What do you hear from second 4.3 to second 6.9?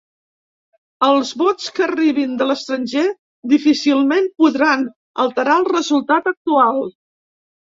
podran alterar el resultat actual.